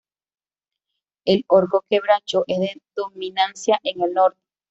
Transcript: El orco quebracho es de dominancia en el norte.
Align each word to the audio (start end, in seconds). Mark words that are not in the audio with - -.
El 1.25 1.45
orco 1.47 1.85
quebracho 1.87 2.43
es 2.47 2.57
de 2.59 2.81
dominancia 2.95 3.79
en 3.83 4.01
el 4.01 4.13
norte. 4.15 4.41